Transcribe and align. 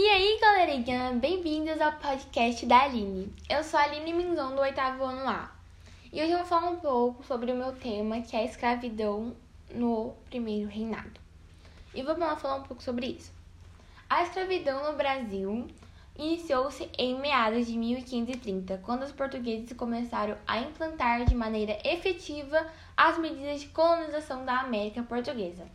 E 0.00 0.10
aí, 0.10 0.38
galerinha, 0.40 1.12
bem-vindos 1.14 1.80
ao 1.80 1.90
podcast 1.90 2.64
da 2.64 2.84
Aline. 2.84 3.34
Eu 3.50 3.64
sou 3.64 3.80
a 3.80 3.82
Aline 3.82 4.12
Minzon, 4.12 4.54
do 4.54 4.60
oitavo 4.60 5.02
ano 5.02 5.28
A. 5.28 5.50
E 6.12 6.22
hoje 6.22 6.30
eu 6.30 6.38
vou 6.38 6.46
falar 6.46 6.70
um 6.70 6.76
pouco 6.76 7.24
sobre 7.24 7.50
o 7.50 7.56
meu 7.56 7.72
tema, 7.72 8.22
que 8.22 8.36
é 8.36 8.38
a 8.38 8.44
escravidão 8.44 9.34
no 9.74 10.14
primeiro 10.30 10.70
reinado. 10.70 11.20
E 11.92 12.00
vamos 12.00 12.20
lá 12.20 12.36
falar 12.36 12.58
um 12.58 12.62
pouco 12.62 12.80
sobre 12.80 13.06
isso. 13.06 13.32
A 14.08 14.22
escravidão 14.22 14.88
no 14.88 14.96
Brasil 14.96 15.66
iniciou-se 16.16 16.88
em 16.96 17.18
meados 17.18 17.66
de 17.66 17.76
1530, 17.76 18.78
quando 18.84 19.02
os 19.02 19.10
portugueses 19.10 19.72
começaram 19.72 20.38
a 20.46 20.60
implantar 20.60 21.24
de 21.24 21.34
maneira 21.34 21.76
efetiva 21.84 22.64
as 22.96 23.18
medidas 23.18 23.62
de 23.62 23.68
colonização 23.70 24.44
da 24.44 24.60
América 24.60 25.02
Portuguesa. 25.02 25.66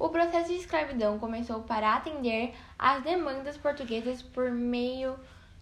O 0.00 0.08
processo 0.08 0.48
de 0.48 0.54
escravidão 0.54 1.18
começou 1.18 1.60
para 1.60 1.94
atender 1.94 2.54
às 2.78 3.02
demandas 3.02 3.58
portuguesas 3.58 4.22
por 4.22 4.50
meio 4.50 5.14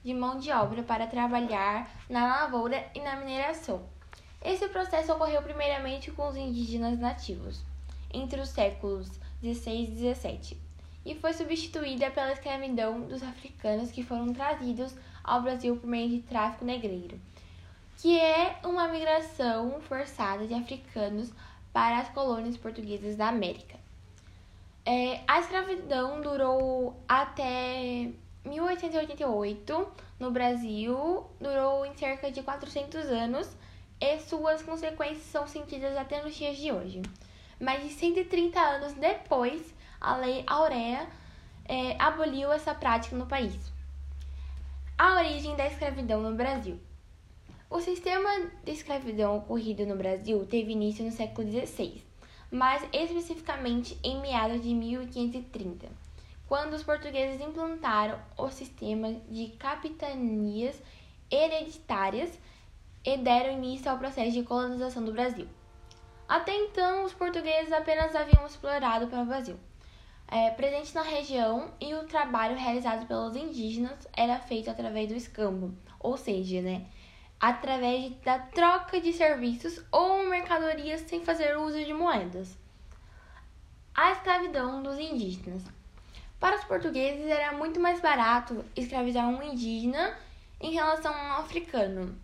de 0.05 0.15
mão 0.15 0.39
de 0.39 0.53
obra 0.53 0.81
para 0.85 1.09
trabalhar 1.09 1.91
na 2.09 2.25
lavoura 2.25 2.89
e 2.95 3.01
na 3.01 3.17
mineração. 3.17 3.83
Esse 4.41 4.69
processo 4.69 5.13
ocorreu 5.13 5.43
primeiramente 5.43 6.13
com 6.13 6.29
os 6.29 6.37
indígenas 6.37 7.01
nativos, 7.01 7.65
entre 8.15 8.41
os 8.41 8.51
séculos 8.51 9.11
16 9.43 9.89
e 9.89 9.91
17, 9.91 10.57
e 11.05 11.17
foi 11.17 11.33
substituída 11.33 12.09
pela 12.13 12.31
escravidão 12.31 13.01
dos 13.01 13.25
africanos 13.25 13.91
que 13.91 14.05
foram 14.05 14.33
trazidos 14.33 14.95
ao 15.25 15.43
Brasil 15.43 15.77
por 15.79 15.89
meio 15.89 16.11
de 16.11 16.21
tráfico 16.21 16.65
negreiro, 16.65 17.21
que 17.97 18.17
é 18.17 18.57
uma 18.63 18.87
migração 18.87 19.81
forçada 19.81 20.47
de 20.47 20.55
africanos 20.55 21.33
para 21.73 21.99
as 21.99 22.09
colônias 22.11 22.57
portuguesas 22.57 23.17
da 23.17 23.27
América. 23.27 23.78
É, 24.91 25.21
a 25.29 25.41
escravidão 25.41 26.23
durou 26.23 26.99
até 27.07 28.11
1888 28.43 29.87
no 30.19 30.31
Brasil, 30.31 31.27
durou 31.39 31.85
em 31.85 31.95
cerca 31.95 32.33
de 32.33 32.43
400 32.43 33.05
anos 33.05 33.55
e 34.01 34.19
suas 34.21 34.63
consequências 34.63 35.27
são 35.27 35.47
sentidas 35.47 35.95
até 35.95 36.23
nos 36.23 36.35
dias 36.35 36.57
de 36.57 36.73
hoje. 36.73 37.03
Mais 37.61 37.83
de 37.83 37.91
130 37.91 38.59
anos 38.59 38.95
depois, 38.95 39.75
a 40.01 40.17
Lei 40.17 40.43
Aurea 40.47 41.07
é, 41.67 41.95
aboliu 41.99 42.51
essa 42.51 42.75
prática 42.75 43.15
no 43.15 43.27
país. 43.27 43.61
A 44.97 45.17
origem 45.17 45.55
da 45.55 45.67
escravidão 45.67 46.23
no 46.23 46.35
Brasil. 46.35 46.81
O 47.69 47.79
sistema 47.83 48.31
de 48.65 48.73
escravidão 48.73 49.37
ocorrido 49.37 49.85
no 49.85 49.97
Brasil 49.97 50.47
teve 50.47 50.73
início 50.73 51.05
no 51.05 51.13
século 51.13 51.47
XVI 51.47 52.08
mas 52.51 52.83
especificamente 52.93 53.99
em 54.03 54.21
meados 54.21 54.63
de 54.63 54.75
1530, 54.75 55.89
quando 56.47 56.75
os 56.75 56.83
portugueses 56.83 57.41
implantaram 57.41 58.19
o 58.37 58.49
sistema 58.49 59.13
de 59.29 59.49
capitanias 59.59 60.81
hereditárias 61.31 62.39
e 63.05 63.17
deram 63.19 63.53
início 63.53 63.91
ao 63.91 63.99
processo 63.99 64.33
de 64.33 64.43
colonização 64.43 65.05
do 65.05 65.13
Brasil. 65.13 65.47
Até 66.27 66.55
então, 66.55 67.05
os 67.05 67.13
portugueses 67.13 67.73
apenas 67.73 68.15
haviam 68.15 68.47
explorado 68.47 69.07
para 69.07 69.23
o 69.23 69.27
Brasil, 69.27 69.59
é, 70.27 70.51
presente 70.51 70.95
na 70.95 71.03
região, 71.03 71.73
e 71.81 71.95
o 71.95 72.05
trabalho 72.05 72.57
realizado 72.57 73.07
pelos 73.07 73.35
indígenas 73.35 74.07
era 74.15 74.39
feito 74.39 74.71
através 74.71 75.09
do 75.09 75.15
escambo, 75.15 75.75
ou 75.99 76.17
seja, 76.19 76.61
né, 76.61 76.87
através 77.41 78.13
da 78.25 78.39
troca 78.39 79.01
de 79.01 79.13
serviços 79.13 79.81
ou 79.93 80.27
mercadorias 80.27 81.03
sem 81.03 81.25
fazer 81.25 81.57
uso 81.57 81.85
de 81.85 81.93
moedas. 81.93 82.57
A 83.95 84.13
escravidão 84.13 84.83
dos 84.83 84.99
indígenas. 84.99 85.63
Para 86.41 86.57
os 86.57 86.65
portugueses 86.65 87.27
era 87.27 87.53
muito 87.53 87.81
mais 87.81 88.01
barato 88.01 88.65
escravizar 88.77 89.29
um 89.29 89.43
indígena 89.43 90.17
em 90.61 90.73
relação 90.73 91.13
a 91.13 91.39
um 91.39 91.41
africano. 91.41 92.17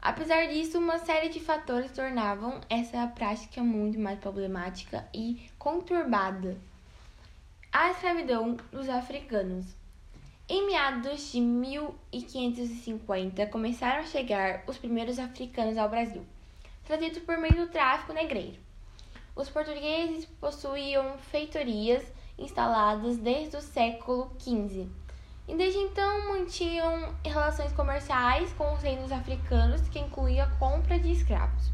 Apesar 0.00 0.46
disso, 0.48 0.78
uma 0.78 0.98
série 0.98 1.30
de 1.30 1.40
fatores 1.40 1.90
tornavam 1.92 2.60
essa 2.68 3.06
prática 3.06 3.62
muito 3.62 3.98
mais 3.98 4.18
problemática 4.18 5.08
e 5.14 5.48
conturbada. 5.58 6.58
A 7.72 7.90
escravidão 7.90 8.56
dos 8.70 8.86
africanos. 8.88 9.64
Em 10.46 10.66
meados 10.66 11.32
de 11.32 11.40
1550, 11.40 13.46
começaram 13.46 14.00
a 14.00 14.06
chegar 14.06 14.62
os 14.66 14.76
primeiros 14.76 15.18
africanos 15.18 15.78
ao 15.78 15.88
Brasil, 15.88 16.22
trazidos 16.84 17.20
por 17.20 17.38
meio 17.38 17.56
do 17.56 17.72
tráfico 17.72 18.12
negreiro. 18.12 18.58
Os 19.34 19.48
portugueses 19.48 20.26
possuíam 20.26 21.16
feitorias 21.16 22.04
instaladas 22.38 23.16
desde 23.16 23.56
o 23.56 23.62
século 23.62 24.30
XV 24.38 24.86
e 25.48 25.54
desde 25.54 25.78
então 25.78 26.28
mantinham 26.28 27.14
relações 27.24 27.72
comerciais 27.72 28.52
com 28.52 28.70
os 28.74 28.82
reinos 28.82 29.12
africanos, 29.12 29.88
que 29.88 29.98
incluía 29.98 30.44
a 30.44 30.50
compra 30.56 30.98
de 30.98 31.10
escravos. 31.10 31.72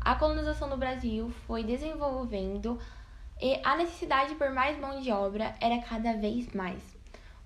A 0.00 0.14
colonização 0.14 0.68
do 0.68 0.76
Brasil 0.76 1.32
foi 1.48 1.64
desenvolvendo 1.64 2.78
e 3.40 3.60
a 3.64 3.76
necessidade 3.76 4.36
por 4.36 4.50
mais 4.50 4.78
mão 4.78 5.00
de 5.00 5.10
obra 5.10 5.56
era 5.60 5.82
cada 5.82 6.12
vez 6.12 6.54
mais 6.54 6.97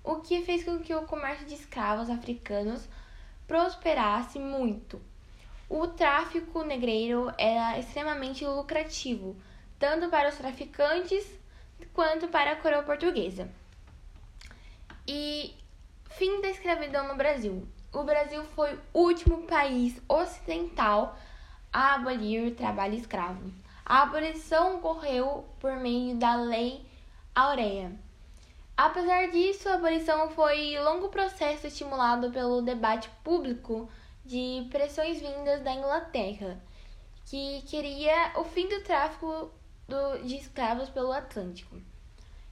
o 0.03 0.17
que 0.17 0.43
fez 0.43 0.63
com 0.63 0.79
que 0.79 0.93
o 0.93 1.05
comércio 1.05 1.45
de 1.45 1.53
escravos 1.53 2.09
africanos 2.09 2.87
prosperasse 3.47 4.37
muito. 4.37 5.01
O 5.69 5.87
tráfico 5.87 6.63
negreiro 6.63 7.31
era 7.37 7.79
extremamente 7.79 8.45
lucrativo, 8.45 9.35
tanto 9.79 10.09
para 10.09 10.29
os 10.29 10.35
traficantes 10.35 11.25
quanto 11.93 12.27
para 12.27 12.51
a 12.51 12.55
coroa 12.55 12.83
portuguesa. 12.83 13.49
E 15.07 15.55
fim 16.11 16.41
da 16.41 16.49
escravidão 16.49 17.07
no 17.07 17.15
Brasil. 17.15 17.67
O 17.91 18.03
Brasil 18.03 18.43
foi 18.55 18.79
o 18.93 19.01
último 19.01 19.43
país 19.43 20.01
ocidental 20.07 21.17
a 21.71 21.95
abolir 21.95 22.47
o 22.47 22.55
trabalho 22.55 22.95
escravo. 22.95 23.51
A 23.85 24.03
abolição 24.03 24.77
ocorreu 24.77 25.45
por 25.59 25.75
meio 25.75 26.15
da 26.15 26.35
Lei 26.35 26.85
Aurea, 27.35 27.91
Apesar 28.75 29.29
disso, 29.29 29.69
a 29.69 29.75
abolição 29.75 30.29
foi 30.31 30.79
longo 30.79 31.09
processo 31.09 31.67
estimulado 31.67 32.31
pelo 32.31 32.61
debate 32.61 33.07
público 33.23 33.87
de 34.25 34.67
pressões 34.71 35.19
vindas 35.19 35.61
da 35.61 35.73
Inglaterra, 35.73 36.59
que 37.25 37.61
queria 37.67 38.33
o 38.35 38.43
fim 38.43 38.67
do 38.67 38.81
tráfico 38.81 39.51
do, 39.87 40.23
de 40.25 40.37
escravos 40.37 40.89
pelo 40.89 41.11
Atlântico. 41.11 41.79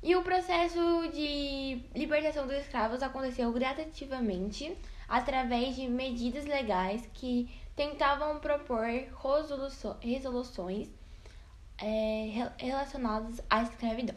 E 0.03 0.15
o 0.15 0.23
processo 0.23 0.79
de 1.13 1.81
libertação 1.95 2.45
dos 2.45 2.57
escravos 2.57 3.01
aconteceu 3.01 3.51
gradativamente 3.51 4.77
através 5.07 5.75
de 5.75 5.87
medidas 5.87 6.45
legais 6.45 7.07
que 7.13 7.49
tentavam 7.75 8.39
propor 8.39 8.85
resoluções 10.01 10.87
é, 11.79 12.47
relacionadas 12.57 13.41
à 13.49 13.63
escravidão. 13.63 14.15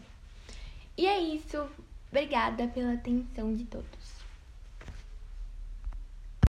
E 0.96 1.06
é 1.06 1.18
isso. 1.18 1.68
Obrigada 2.14 2.68
pela 2.68 2.92
atenção 2.92 3.52
de 3.56 3.64
todos. 3.64 4.23